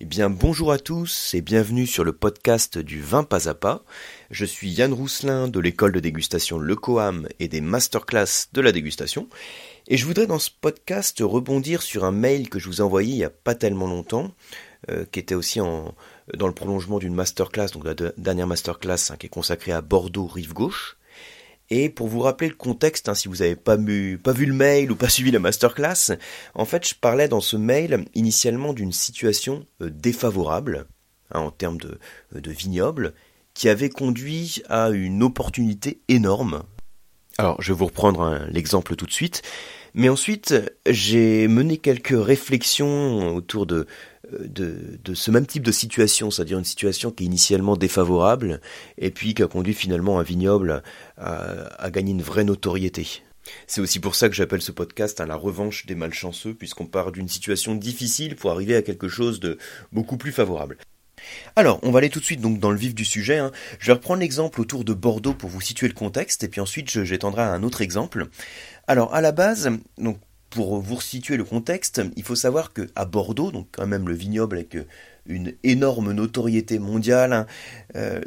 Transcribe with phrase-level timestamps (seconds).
[0.00, 3.82] Eh bien, bonjour à tous et bienvenue sur le podcast du vin pas à pas.
[4.30, 8.70] Je suis Yann Rousselin de l'école de dégustation Le Coam et des masterclass de la
[8.70, 9.28] dégustation.
[9.88, 13.10] Et je voudrais dans ce podcast rebondir sur un mail que je vous ai envoyé
[13.10, 14.30] il n'y a pas tellement longtemps,
[14.88, 15.92] euh, qui était aussi en,
[16.32, 20.28] dans le prolongement d'une masterclass, donc la dernière masterclass hein, qui est consacrée à Bordeaux,
[20.28, 20.96] rive gauche.
[21.70, 24.96] Et pour vous rappeler le contexte, hein, si vous n'avez pas, vu le mail ou
[24.96, 26.12] pas suivi la masterclass,
[26.54, 30.86] en fait, je parlais dans ce mail initialement d'une situation euh, défavorable
[31.32, 31.98] hein, en termes de,
[32.34, 33.12] euh, de vignoble,
[33.54, 36.62] qui avait conduit à une opportunité énorme.
[37.38, 39.42] Alors, je vais vous reprendre l'exemple tout de suite.
[39.94, 40.54] Mais ensuite,
[40.86, 43.86] j'ai mené quelques réflexions autour de,
[44.32, 48.60] de, ce même type de situation, c'est-à-dire une situation qui est initialement défavorable
[48.96, 50.82] et puis qui a conduit finalement un vignoble
[51.16, 53.22] à, à gagner une vraie notoriété.
[53.66, 57.12] C'est aussi pour ça que j'appelle ce podcast à la revanche des malchanceux, puisqu'on part
[57.12, 59.58] d'une situation difficile pour arriver à quelque chose de
[59.92, 60.78] beaucoup plus favorable.
[61.56, 63.38] Alors, on va aller tout de suite donc dans le vif du sujet.
[63.38, 63.52] Hein.
[63.78, 67.04] Je vais reprendre l'exemple autour de Bordeaux pour vous situer le contexte, et puis ensuite
[67.04, 68.28] j'étendrai à un autre exemple.
[68.86, 70.18] Alors, à la base, donc
[70.50, 74.14] pour vous situer le contexte, il faut savoir que à Bordeaux, donc quand même le
[74.14, 74.84] vignoble avec euh,
[75.26, 77.46] une énorme notoriété mondiale, hein,
[77.96, 78.20] euh,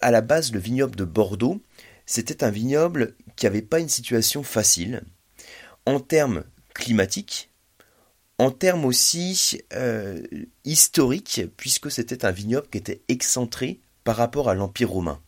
[0.00, 1.60] à la base le vignoble de Bordeaux,
[2.06, 5.02] c'était un vignoble qui n'avait pas une situation facile
[5.86, 7.50] en termes climatiques,
[8.38, 10.22] en termes aussi euh,
[10.64, 15.20] historiques, puisque c'était un vignoble qui était excentré par rapport à l'Empire romain.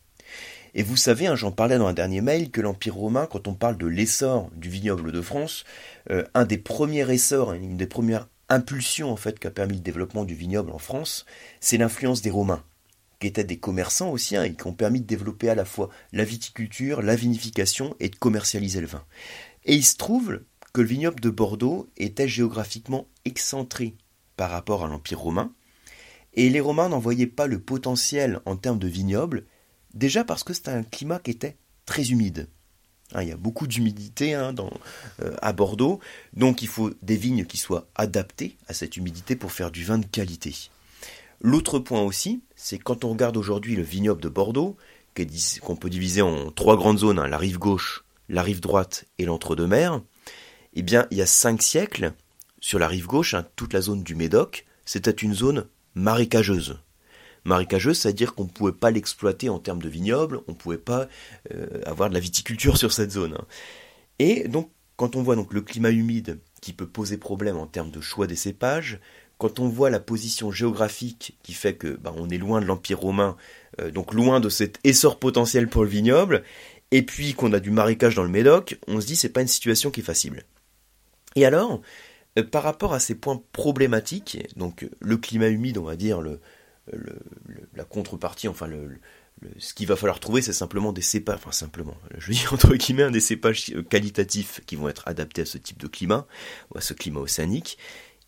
[0.77, 3.55] Et vous savez, hein, j'en parlais dans un dernier mail, que l'Empire romain, quand on
[3.55, 5.65] parle de l'essor du vignoble de France,
[6.11, 9.81] euh, un des premiers essors, une des premières impulsions en fait qui a permis le
[9.81, 11.25] développement du vignoble en France,
[11.59, 12.63] c'est l'influence des Romains,
[13.19, 15.89] qui étaient des commerçants aussi, hein, et qui ont permis de développer à la fois
[16.13, 19.03] la viticulture, la vinification et de commercialiser le vin.
[19.65, 20.41] Et il se trouve
[20.73, 23.95] que le vignoble de Bordeaux était géographiquement excentré
[24.35, 25.51] par rapport à l'Empire romain,
[26.35, 29.47] et les Romains n'en voyaient pas le potentiel en termes de vignoble,
[29.97, 32.47] Déjà parce que c'était un climat qui était très humide.
[33.15, 34.53] Hein, il y a beaucoup d'humidité hein,
[35.23, 35.99] euh, à Bordeaux,
[36.33, 39.97] donc il faut des vignes qui soient adaptées à cette humidité pour faire du vin
[39.97, 40.53] de qualité.
[41.41, 44.77] L'autre point aussi, c'est quand on regarde aujourd'hui le vignoble de Bordeaux,
[45.63, 49.25] qu'on peut diviser en trois grandes zones, hein, la rive gauche, la rive droite et
[49.25, 50.03] l'entre-deux-mers,
[50.75, 52.13] eh bien, il y a cinq siècles,
[52.59, 55.65] sur la rive gauche, toute la zone du Médoc, c'était une zone
[55.95, 56.77] marécageuse
[57.47, 61.07] marécageuse, c'est-à-dire qu'on ne pouvait pas l'exploiter en termes de vignoble, on ne pouvait pas
[61.53, 63.37] euh, avoir de la viticulture sur cette zone.
[64.19, 67.91] Et donc, quand on voit donc le climat humide qui peut poser problème en termes
[67.91, 68.99] de choix des cépages,
[69.37, 72.99] quand on voit la position géographique qui fait que bah, on est loin de l'Empire
[72.99, 73.37] romain,
[73.79, 76.43] euh, donc loin de cet essor potentiel pour le vignoble,
[76.91, 79.47] et puis qu'on a du marécage dans le Médoc, on se dit c'est pas une
[79.47, 80.43] situation qui est facile.
[81.35, 81.81] Et alors,
[82.37, 86.39] euh, par rapport à ces points problématiques, donc le climat humide, on va dire le,
[87.75, 88.69] la contrepartie, enfin
[89.59, 93.09] ce qu'il va falloir trouver, c'est simplement des cépages, enfin simplement, je dis entre guillemets,
[93.11, 96.27] des cépages euh, qualitatifs qui vont être adaptés à ce type de climat,
[96.73, 97.77] ou à ce climat océanique.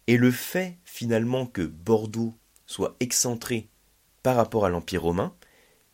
[0.07, 3.69] Et le fait finalement que Bordeaux soit excentré
[4.23, 5.33] par rapport à l'Empire romain,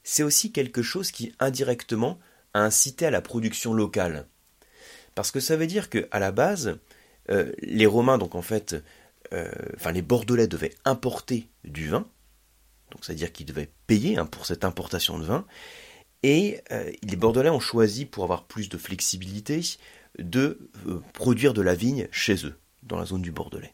[0.04, 2.20] c'est aussi quelque chose qui indirectement
[2.54, 4.28] a incité à la production locale.
[5.16, 6.78] Parce que ça veut dire que à la base,
[7.30, 8.76] euh, les Romains, donc en fait,
[9.34, 12.08] euh, enfin les Bordelais devaient importer du vin,
[12.92, 15.46] donc c'est-à-dire qu'ils devaient payer hein, pour cette importation de vin.
[16.24, 19.62] Et euh, les Bordelais ont choisi, pour avoir plus de flexibilité,
[20.18, 23.74] de euh, produire de la vigne chez eux, dans la zone du Bordelais.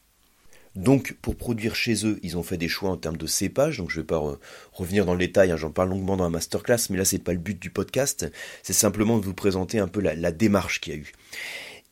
[0.75, 3.77] Donc, pour produire chez eux, ils ont fait des choix en termes de cépage.
[3.77, 4.37] Donc, je ne vais pas
[4.71, 5.51] revenir dans le détail.
[5.51, 8.31] Hein, j'en parle longuement dans la masterclass, mais là, c'est pas le but du podcast.
[8.63, 11.11] C'est simplement de vous présenter un peu la, démarche qu'il y a eu.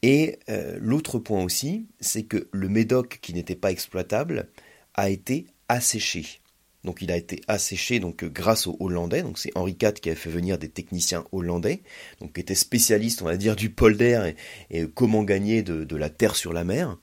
[0.02, 4.48] Et euh, l'autre point aussi, c'est que le Médoc, qui n'était pas exploitable,
[4.94, 6.39] a été asséché.
[6.84, 9.22] Donc il a été asséché donc euh, grâce aux Hollandais.
[9.22, 11.84] Donc c'est Henri IV qui a fait venir des techniciens hollandais,
[12.20, 14.34] donc qui étaient spécialistes, on va dire, du polder
[14.70, 16.98] et, comment gagner de, la terre sur la mer.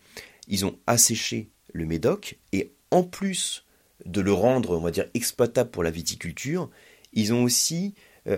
[0.48, 3.64] Ils ont asséché le Médoc et en plus
[4.04, 6.70] de le rendre, on va dire, exploitable pour la viticulture,
[7.12, 7.94] ils ont aussi
[8.26, 8.36] euh,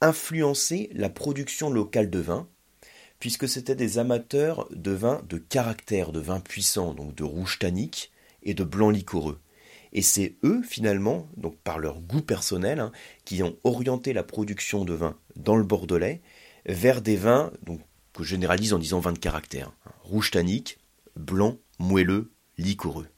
[0.00, 2.48] influencé la production locale de vin,
[3.18, 8.10] puisque c'était des amateurs de vin de caractère, de vin puissant, donc de rouge tannique
[8.42, 9.38] et de blanc liquoreux.
[9.92, 12.92] Et c'est eux, finalement, donc par leur goût personnel, hein,
[13.24, 16.22] qui ont orienté la production de vin dans le Bordelais
[16.66, 17.52] vers des vins
[18.12, 19.72] que je généralise en disant vin de caractère.
[19.86, 19.92] Hein.
[20.02, 20.78] rouge tannique,
[21.16, 23.08] blanc, moelleux, liquoreux.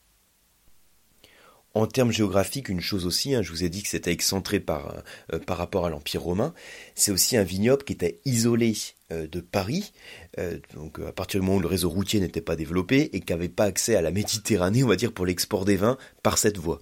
[1.75, 5.03] En termes géographiques, une chose aussi, hein, je vous ai dit que c'était excentré par,
[5.33, 6.55] euh, par rapport à l'Empire romain,
[6.95, 8.75] c'est aussi un vignoble qui était isolé
[9.13, 9.93] euh, de Paris,
[10.39, 13.33] euh, donc à partir du moment où le réseau routier n'était pas développé et qui
[13.33, 16.59] n'avait pas accès à la Méditerranée, on va dire, pour l'export des vins par cette
[16.59, 16.79] voie.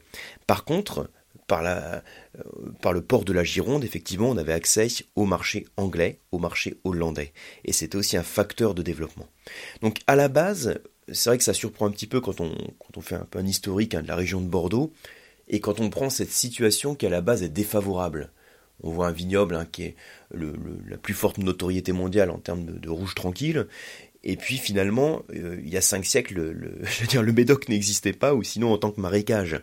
[0.46, 1.08] Par contre,
[1.46, 2.02] par, la,
[2.80, 6.76] par le port de la Gironde, effectivement, on avait accès au marché anglais, au marché
[6.84, 7.32] hollandais.
[7.64, 9.26] Et c'était aussi un facteur de développement.
[9.80, 10.80] Donc à la base,
[11.10, 13.38] c'est vrai que ça surprend un petit peu quand on, quand on fait un peu
[13.38, 14.93] un historique hein, de la région de Bordeaux,
[15.49, 18.31] et quand on prend cette situation qui à la base est défavorable.
[18.84, 19.96] On voit un vignoble hein, qui est
[20.32, 23.66] la plus forte notoriété mondiale en termes de, rouge tranquille,
[24.25, 26.81] et puis finalement, euh, il y a cinq siècles, le,
[27.22, 29.60] le Médoc n'existait pas, ou sinon en tant que marécage.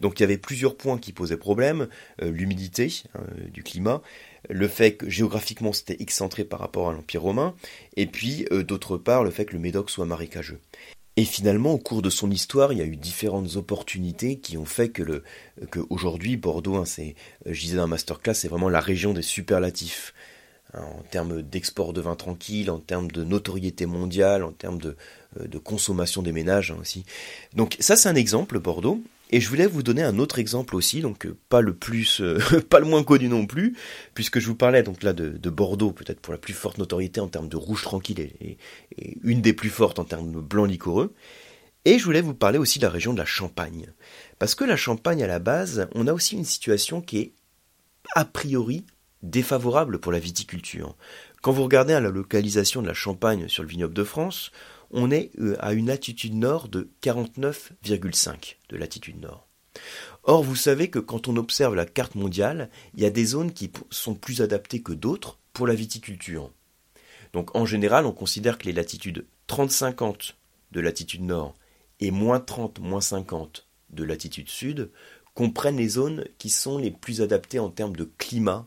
[0.00, 1.88] Donc il y avait plusieurs points qui posaient problème,
[2.22, 3.20] euh, l'humidité hein,
[3.52, 4.02] du climat,
[4.48, 7.54] le fait que géographiquement c'était excentré par rapport à l'Empire romain,
[7.96, 10.60] et puis euh, d'autre part le fait que le Médoc soit marécageux.
[11.18, 14.66] Et finalement, au cours de son histoire, il y a eu différentes opportunités qui ont
[14.66, 15.24] fait que le
[15.70, 17.14] que aujourd'hui Bordeaux, hein, c'est,
[17.46, 20.12] euh, je disais dans masterclass, c'est vraiment la région des superlatifs
[20.74, 24.96] hein, en termes d'export de vin tranquille, en termes de notoriété mondiale, en termes de,
[25.40, 27.06] euh, de consommation des ménages hein, aussi.
[27.54, 29.00] Donc ça, c'est un exemple Bordeaux.
[29.30, 32.38] Et je voulais vous donner un autre exemple aussi, donc euh, pas le plus, euh,
[32.70, 33.76] pas le moins connu non plus,
[34.14, 37.28] puisque je vous parlais donc là de, Bordeaux, peut-être pour la plus forte notoriété en
[37.28, 38.58] termes de rouge tranquille et,
[39.22, 41.12] une des plus fortes en termes de blanc liquoreux.
[41.84, 43.86] Et je voulais vous parler aussi de la région de la Champagne,
[44.38, 47.32] parce que la Champagne à la base, on a aussi une situation qui est
[48.14, 48.84] a priori
[49.22, 50.96] défavorable pour la viticulture.
[51.42, 54.50] Quand vous regardez à la localisation de la Champagne sur le vignoble de France,
[54.90, 59.46] on est euh, à une latitude nord de 49,5 de latitude nord.
[60.24, 63.52] Or, vous savez que quand on observe la carte mondiale, il y a des zones
[63.52, 66.50] qui sont plus adaptées que d'autres pour la viticulture.
[67.32, 70.32] Donc en général, on considère que les latitudes 30-50
[70.72, 71.54] de latitude nord
[72.00, 74.90] et moins 30, moins 50 de latitude sud
[75.34, 78.66] comprennent les zones qui sont les plus adaptées en termes de climat,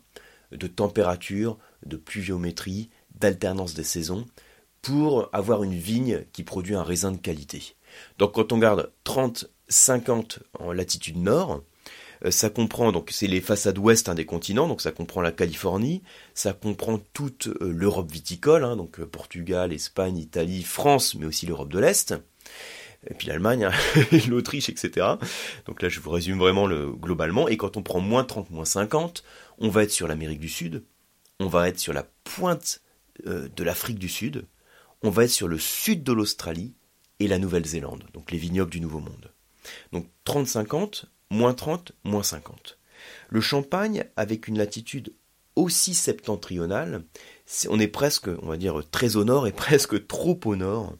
[0.51, 4.25] de température, de pluviométrie, d'alternance des saisons,
[4.81, 7.75] pour avoir une vigne qui produit un raisin de qualité.
[8.17, 11.61] Donc quand on garde 30-50 en latitude nord,
[12.25, 15.31] euh, ça comprend donc c'est les façades ouest hein, des continents, donc ça comprend la
[15.31, 16.01] Californie,
[16.33, 21.45] ça comprend toute euh, l'Europe viticole, hein, donc euh, Portugal, Espagne, Italie, France, mais aussi
[21.45, 22.13] l'Europe de l'Est,
[23.09, 23.71] et puis l'Allemagne, hein,
[24.27, 25.07] l'Autriche, etc.
[25.65, 28.65] Donc là je vous résume vraiment le, globalement, et quand on prend moins 30, moins
[28.65, 29.23] 50,
[29.59, 30.83] on va être sur l'Amérique du Sud,
[31.39, 32.81] on va être sur la pointe
[33.25, 34.45] de l'Afrique du Sud,
[35.03, 36.73] on va être sur le sud de l'Australie
[37.19, 39.31] et la Nouvelle-Zélande, donc les vignobles du Nouveau Monde.
[39.91, 42.77] Donc 30-50, moins 30, moins 50.
[43.29, 45.13] Le Champagne, avec une latitude
[45.55, 47.03] aussi septentrionale,
[47.69, 50.95] on est presque, on va dire, très au nord et presque trop au nord,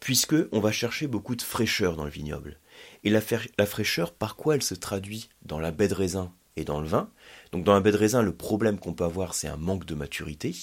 [0.00, 2.58] puisque on va chercher beaucoup de fraîcheur dans le vignoble.
[3.04, 3.20] Et la,
[3.58, 6.86] la fraîcheur, par quoi elle se traduit dans la baie de raisin et dans le
[6.86, 7.10] vin?
[7.52, 9.94] Donc dans la baie de raisin, le problème qu'on peut avoir, c'est un manque de
[9.94, 10.54] maturité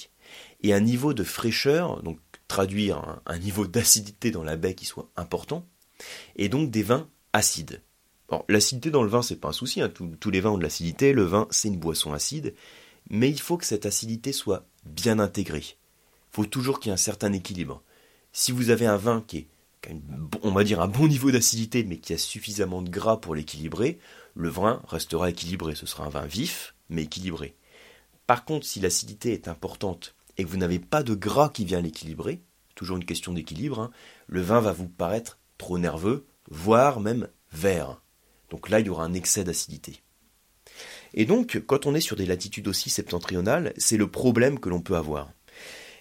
[0.62, 2.19] et un niveau de fraîcheur, donc
[2.53, 5.65] traduire un, niveau d'acidité dans la baie qui soit important,
[6.35, 7.81] et donc des vins acides.
[8.47, 9.89] l'acidité dans le vin, c'est pas un souci, hein.
[9.89, 12.53] tous, les vins ont de l'acidité, le vin c'est une boisson acide,
[13.09, 15.65] mais il faut que cette acidité soit bien intégrée.
[15.65, 17.81] Il faut toujours qu'il y ait un certain équilibre.
[18.33, 19.47] Si vous avez un vin qui est,
[20.44, 23.97] on va dire, un bon niveau d'acidité, mais qui a suffisamment de gras pour l'équilibrer,
[24.35, 25.73] le vin restera équilibré.
[25.73, 27.55] Ce sera un vin vif, mais équilibré.
[28.27, 31.81] Par contre, si l'acidité est importante et que vous n'avez pas de gras qui vient
[31.81, 32.41] l'équilibrer,
[32.75, 33.91] toujours une question d'équilibre, hein,
[34.27, 38.01] le vin va vous paraître trop nerveux, voire même vert.
[38.50, 40.01] Donc là, il y aura un excès d'acidité.
[41.13, 44.81] Et donc, quand on est sur des latitudes aussi septentrionales, c'est le problème que l'on
[44.81, 45.31] peut avoir.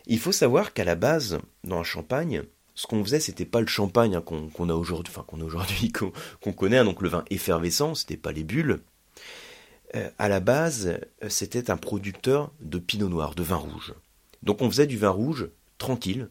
[0.06, 2.42] Il faut savoir qu'à la base, dans la Champagne,
[2.75, 5.92] ce qu'on faisait, c'était pas le champagne hein, qu'on a aujourd'hui, enfin qu'on aujourd'hui,
[6.40, 8.80] qu'on connaît, hein, donc le vin effervescent, c'était pas les bulles.
[9.95, 13.95] Euh, à la base, c'était un producteur de pinot noir, de vin rouge.
[14.42, 16.28] Donc on faisait du vin rouge tranquille,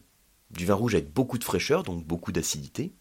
[0.50, 2.92] du vin rouge avec beaucoup de fraîcheur, donc beaucoup d'acidité.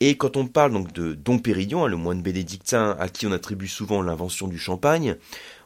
[0.00, 3.32] Et quand on parle donc de Dom Pérignon, hein, le moine bénédictin à qui on
[3.32, 5.16] attribue souvent l'invention du champagne,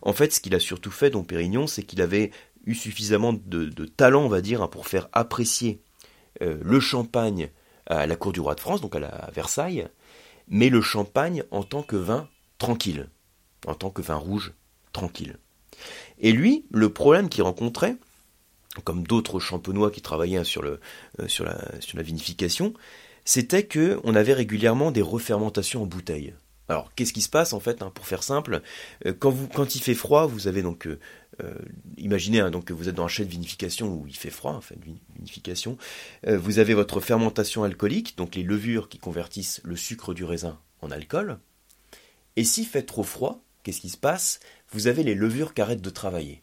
[0.02, 2.30] en fait ce qu'il a surtout fait, Dom Pérignon, c'est qu'il avait
[2.66, 5.80] eu suffisamment de, talent, on va dire, hein, pour faire apprécier
[6.42, 7.50] euh, le champagne
[7.86, 9.88] à la cour du roi de France, donc à, Versailles,
[10.46, 13.08] mais le champagne en tant que vin tranquille,
[13.66, 14.52] en tant que vin rouge
[14.92, 15.38] tranquille.
[16.18, 17.96] Et lui, le problème qu'il rencontrait,
[18.85, 20.78] comme d'autres champenois qui travaillaient sur, euh,
[21.94, 22.75] la, vinification,
[23.25, 26.35] c'était que on avait régulièrement des refermentations en bouteille.
[26.68, 28.61] Alors, qu'est-ce qui se passe en fait, hein, pour faire simple
[29.06, 31.54] euh, quand il fait froid, vous avez donc, euh,
[31.97, 34.52] imaginez hein, donc que vous êtes dans un chai de vinification où il fait froid,
[34.52, 34.76] en fait,
[35.16, 35.78] vinification,
[36.26, 40.90] vous avez votre fermentation alcoolique, donc les levures qui convertissent le sucre du raisin en
[40.90, 41.38] alcool,
[42.37, 44.40] Et s'il fait trop froid, qu'est-ce qui se passe?
[44.70, 46.42] Vous avez les levures qui arrêtent de travailler.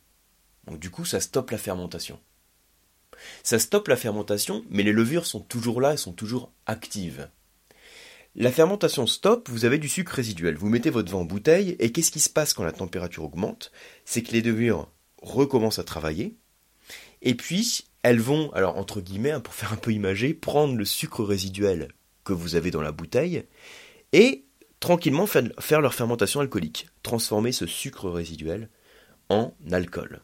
[0.68, 2.20] Donc du coup, ça stoppe la fermentation.
[3.44, 7.30] Ça stoppe la fermentation, mais les levures sont toujours là, elles sont toujours actives.
[8.36, 10.56] La fermentation stop, vous avez du sucre résiduel.
[10.56, 13.72] Vous mettez votre vin en bouteille, et qu'est-ce qui se passe quand la température augmente?
[14.04, 14.92] C'est que les levures
[15.22, 16.36] recommencent à travailler,
[17.22, 20.86] et puis elles vont, alors entre guillemets, hein, pour faire un peu imagé, prendre le
[20.86, 21.88] sucre résiduel
[22.26, 23.46] que vous avez dans la bouteille,
[24.12, 24.46] et
[24.82, 28.70] tranquillement faire leur fermentation alcoolique, transformer ce sucre résiduel
[29.30, 30.22] en alcool.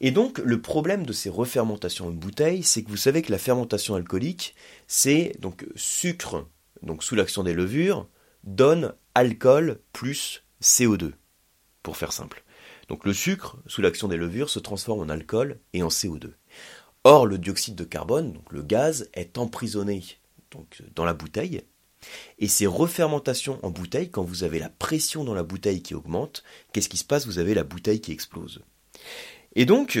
[0.00, 3.38] Et donc, le problème de ces refermentations en bouteille, c'est que vous savez que la
[3.38, 4.54] fermentation alcoolique,
[4.86, 6.48] c'est donc sucre,
[6.82, 8.08] donc sous l'action des levures,
[8.44, 11.12] donne alcool plus CO2,
[11.82, 12.44] pour faire simple.
[12.88, 16.32] Donc le sucre, sous l'action des levures, se transforme en alcool et en CO2.
[17.04, 20.04] Or, le dioxyde de carbone, donc le gaz, est emprisonné
[20.50, 21.62] donc, dans la bouteille,
[22.38, 26.42] et ces refermentations en bouteille, quand vous avez la pression dans la bouteille qui augmente,
[26.72, 27.26] qu'est-ce qui se passe?
[27.26, 28.64] Vous avez la bouteille qui explose.
[29.54, 29.98] Et donc,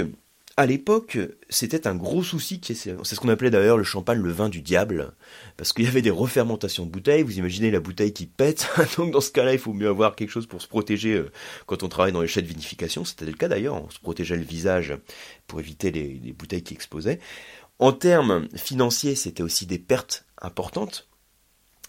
[0.56, 1.18] à l'époque,
[1.48, 5.14] c'était un gros souci, c'est ce qu'on appelait d'ailleurs le champagne le vin du diable,
[5.56, 9.12] parce qu'il y avait des refermentations de bouteilles, vous imaginez la bouteille qui pète, donc
[9.12, 11.30] dans ce cas-là, il faut mieux avoir quelque chose pour se protéger euh,
[11.66, 14.36] quand on travaille dans les chais de vinification, c'était le cas d'ailleurs, on se protégeait
[14.36, 14.94] le visage
[15.46, 17.18] pour éviter les, les bouteilles qui explosaient.
[17.78, 21.08] En termes financiers, c'était aussi des pertes importantes,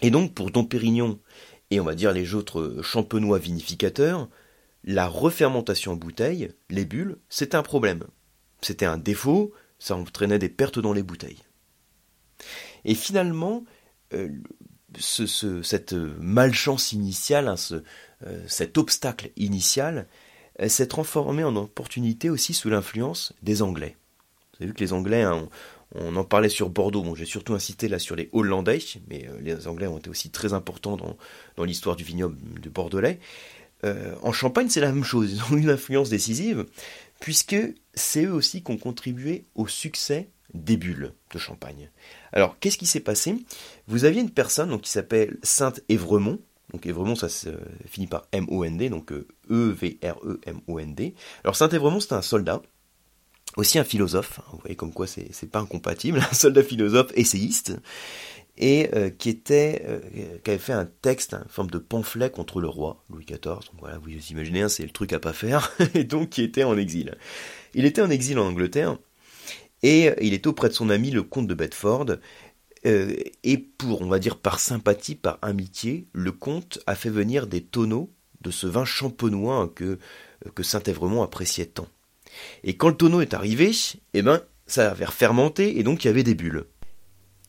[0.01, 1.20] et donc pour Dom Pérignon
[1.74, 4.29] et on va dire les autres champenois vinificateurs,
[4.84, 8.04] la refermentation en bouteille, les bulles, c'était un problème.
[8.62, 11.44] C'était un défaut, ça entraînait des pertes dans les bouteilles.
[12.86, 13.63] Et finalement,
[14.13, 14.30] euh,
[15.00, 17.56] cette malchance initiale, hein,
[18.25, 20.08] euh, cet obstacle initial,
[20.68, 23.98] s'est transformé en opportunité aussi sous l'influence des Anglais.
[24.52, 25.50] Vous avez vu que les Anglais hein,
[25.96, 29.40] on en parlait sur Bordeaux, bon, j'ai surtout incité là sur les Hollandais, mais euh,
[29.42, 33.20] les Anglais ont été aussi très importants dans, l'histoire du vignoble de Bordelais.
[33.84, 36.66] Euh, en Champagne, c'est la même chose, ils ont une influence décisive,
[37.20, 37.56] puisque
[37.94, 41.90] c'est eux aussi qui ont contribué au succès des bulles de Champagne.
[42.32, 43.36] Alors, qu'est-ce qui s'est passé?
[43.88, 46.40] Vous aviez une personne qui s'appelle Sainte Évremont,
[46.72, 47.50] donc Évremont, ça se
[47.86, 49.12] finit par M-O-N-D, donc
[49.50, 51.13] E-V-R-E-M-O-N-D.
[51.44, 52.62] Alors Saint Évremont, c'était un soldat
[53.56, 57.74] aussi un philosophe, hein, vous voyez comme quoi c'est pas incompatible, un soldat philosophe essayiste,
[58.57, 60.00] et euh, qui était euh,
[60.43, 63.39] qui avait fait un texte, une forme de pamphlet contre le roi Louis XIV.
[63.43, 66.63] Donc voilà, vous imaginez, hein, c'est le truc à pas faire, et donc qui était
[66.63, 67.17] en exil.
[67.74, 68.98] Il était en exil en Angleterre,
[69.81, 72.17] et il était auprès de son ami le comte de Bedford.
[72.86, 77.48] Euh, et pour, on va dire, par sympathie, par amitié, le comte a fait venir
[77.48, 80.00] des tonneaux de ce vin champenois que,
[80.53, 81.88] que Saint-Évremont appréciait tant.
[82.63, 83.72] Et quand le tonneau est arrivé,
[84.13, 86.65] eh ben, ça avait fermenté et donc il y avait des bulles.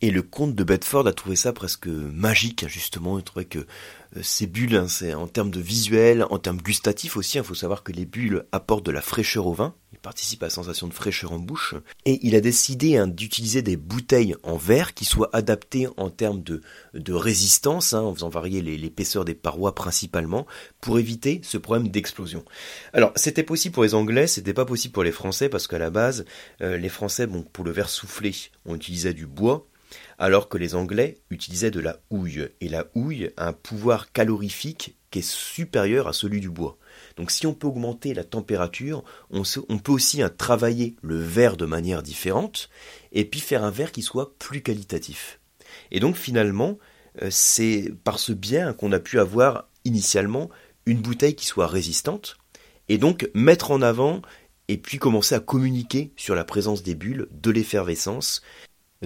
[0.00, 3.18] Et le comte de Bedford a trouvé ça presque magique, justement.
[3.18, 3.60] Il trouvait que
[4.16, 7.54] euh, ces bulles, hein, c'est en termes de visuel, en termes gustatifs aussi, il faut
[7.54, 10.86] savoir que les bulles apportent de la fraîcheur au vin, ils participent à la sensation
[10.86, 11.74] de fraîcheur en bouche,
[12.04, 16.42] et il a décidé hein, d'utiliser des bouteilles en verre qui soient adaptées en termes
[16.42, 16.60] de,
[17.12, 20.46] résistance, hein, en faisant varier l'épaisseur des parois principalement,
[20.80, 22.44] pour éviter ce problème d'explosion.
[22.92, 25.90] Alors, c'était possible pour les Anglais, c'était pas possible pour les Français, parce qu'à la
[25.90, 26.24] base,
[26.60, 28.34] euh, les Français, bon, pour le verre soufflé,
[28.66, 29.66] on utilisait du bois,
[30.18, 34.96] alors que les Anglais utilisaient de la houille, et la houille a un pouvoir calorifique
[35.10, 36.76] qui est supérieur à celui du bois.
[37.16, 39.42] Donc si on peut augmenter la température, on,
[39.78, 42.68] peut aussi travailler le verre de manière différente,
[43.12, 45.40] et puis faire un verre qui soit plus qualitatif.
[45.90, 46.78] Et donc finalement,
[47.22, 50.50] euh, c'est par ce bien qu'on a pu avoir initialement
[50.86, 52.36] une bouteille qui soit résistante,
[52.88, 54.20] et donc mettre en avant
[54.68, 58.42] et puis commencer à communiquer sur la présence des bulles, de l'effervescence,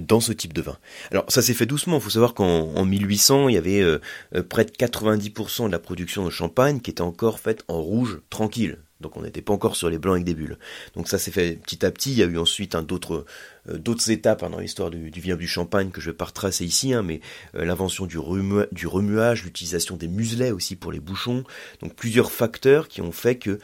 [0.00, 0.78] dans ce type de vin.
[1.10, 4.00] Alors ça s'est fait doucement, il faut savoir qu'en 1800, il y avait euh,
[4.34, 8.20] euh, près de 90% de la production de champagne qui était encore faite en rouge
[8.30, 8.78] tranquille.
[9.00, 10.58] Donc on n'était pas encore sur les blancs avec des bulles.
[10.96, 12.10] Donc ça s'est fait petit à petit.
[12.10, 13.26] Il y a eu ensuite d'autres
[13.68, 16.24] euh, d'autres étapes hein, dans l'histoire du, du vignoble du champagne que je vais pas
[16.24, 17.20] retracer ici, hein, mais
[17.54, 18.18] l'invention du,
[18.72, 21.44] du remuage, l'utilisation des muselets aussi pour les bouchons.
[21.80, 23.60] Donc plusieurs facteurs qui ont fait que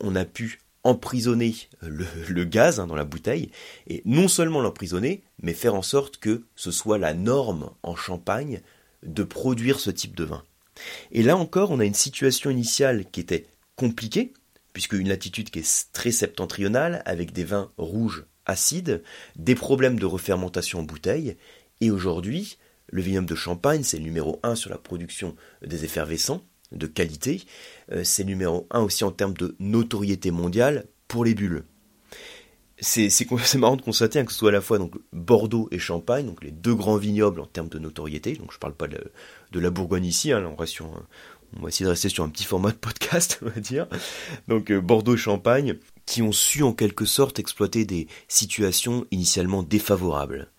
[0.00, 3.50] on a pu emprisonner le, gaz hein, dans la bouteille,
[3.86, 8.60] et non seulement l'emprisonner, mais faire en sorte que ce soit la norme en Champagne
[9.02, 10.44] de produire ce type de vin.
[11.10, 14.34] Et là encore, on a une situation initiale qui était compliquée,
[14.72, 19.02] puisque une latitude qui est très septentrionale, avec des vins rouges acides,
[19.36, 21.36] des problèmes de refermentation en bouteille,
[21.80, 26.44] et aujourd'hui, le vignoble de Champagne, c'est le numéro un sur la production des effervescents,
[26.74, 27.42] de qualité,
[27.92, 31.64] euh, c'est numéro un aussi en termes de notoriété mondiale pour les bulles.
[32.80, 36.26] C'est marrant de constater hein, que ce soit à la fois donc, Bordeaux et Champagne,
[36.26, 39.60] donc les deux grands vignobles en termes de notoriété, donc je ne parle pas de,
[39.60, 40.86] la Bourgogne ici, hein, on reste sur
[41.56, 43.86] On va essayer de rester sur un petit format de podcast, on va dire.
[44.48, 50.50] Donc Bordeaux-Champagne, qui ont su en quelque sorte exploiter des situations initialement défavorables.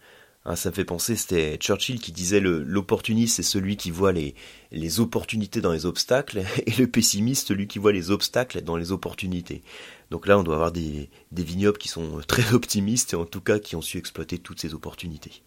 [0.45, 4.35] Hein, ça me fait penser, c'était Churchill qui disait l'opportuniste c'est celui qui voit les,
[4.71, 8.91] les opportunités dans les obstacles et le pessimiste celui qui voit les obstacles dans les
[8.91, 9.63] opportunités.
[10.11, 13.59] Donc là, on doit avoir des, vignobles qui sont très optimistes et en tout cas
[13.59, 15.43] qui ont su exploiter toutes ces opportunités.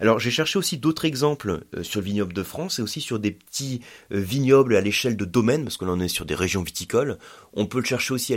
[0.00, 3.18] Alors j'ai cherché aussi d'autres exemples euh, sur le vignoble de France et aussi sur
[3.18, 3.80] des petits
[4.12, 7.18] euh, vignobles à l'échelle de domaine, parce que là on est sur des régions viticoles.
[7.52, 8.36] On peut le chercher aussi à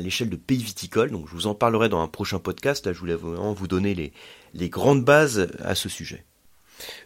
[0.00, 2.86] l'échelle de pays viticoles, donc je vous en parlerai dans un prochain podcast.
[2.86, 4.12] Là, je voulais vraiment vous donner les,
[4.54, 6.24] les grandes bases à ce sujet.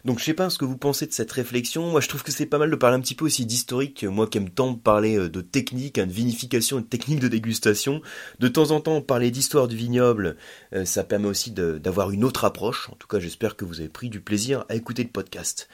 [0.03, 1.89] Donc je sais pas ce que vous pensez de cette réflexion.
[1.89, 4.03] Moi je trouve que c'est pas mal de parler un petit peu aussi d'historique.
[4.03, 8.01] Moi qui aime tant parler euh, de technique, hein, de vinification de technique de dégustation.
[8.39, 10.37] De temps en temps parler d'histoire du vignoble,
[10.73, 12.89] euh, ça permet aussi d'avoir une autre approche.
[12.91, 15.69] En tout cas j'espère que vous avez pris du plaisir à écouter le podcast.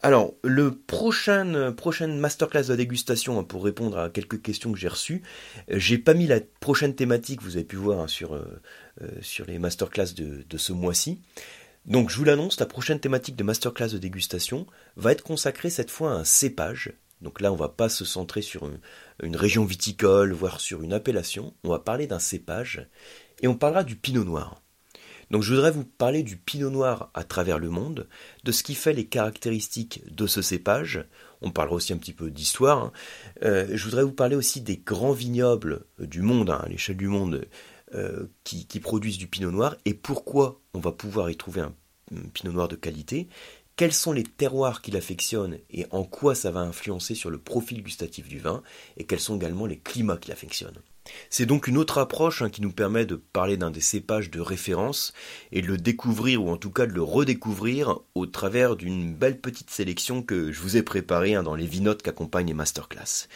[0.00, 4.86] Alors, le prochain, prochaine masterclass de dégustation, hein, pour répondre à quelques questions que j'ai
[4.86, 5.22] reçues,
[5.72, 8.40] euh, j'ai pas mis la prochaine thématique, vous avez pu voir hein, sur,
[9.22, 11.18] sur les masterclass de ce mois-ci.
[11.88, 14.66] Donc je vous l'annonce, la prochaine thématique de masterclass de dégustation
[14.96, 16.92] va être consacrée cette fois à un cépage.
[17.22, 18.68] Donc là, on va pas se centrer sur
[19.22, 21.54] une, région viticole, voire sur une appellation.
[21.64, 22.86] On va parler d'un cépage
[23.40, 24.60] et on parlera du pinot noir.
[25.30, 28.06] Donc je voudrais vous parler du pinot noir à travers le monde,
[28.44, 31.06] de ce qui fait les caractéristiques de ce cépage.
[31.40, 32.84] On parlera aussi un petit peu d'histoire.
[32.84, 32.92] Hein.
[33.44, 37.08] Euh, je voudrais vous parler aussi des grands vignobles du monde, hein, à l'échelle du
[37.08, 37.46] monde,
[37.94, 41.74] euh, qui, produisent du pinot noir et pourquoi on va pouvoir y trouver un,
[42.32, 43.28] pinot noir de qualité,
[43.76, 47.82] quels sont les terroirs qu'il affectionne et en quoi ça va influencer sur le profil
[47.82, 48.62] gustatif du vin,
[48.96, 50.76] et quels sont également les climats qu'il affectionne.
[51.30, 54.40] C'est donc une autre approche hein, qui nous permet de parler d'un des cépages de
[54.40, 55.12] référence
[55.52, 59.40] et de le découvrir ou en tout cas de le redécouvrir au travers d'une belle
[59.40, 63.28] petite sélection que je vous ai préparée hein, dans les vinotes qui accompagnent les masterclass.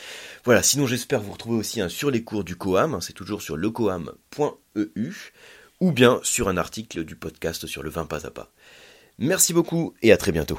[0.44, 3.56] Voilà, sinon j'espère vous retrouver aussi hein, sur les cours du Coam, c'est toujours sur
[3.56, 5.12] lecoam.eu
[5.80, 8.52] ou bien sur un article du podcast sur le vin pas à pas.
[9.18, 10.58] Merci beaucoup et à très bientôt.